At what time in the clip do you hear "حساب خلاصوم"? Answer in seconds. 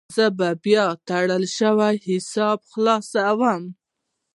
2.07-3.63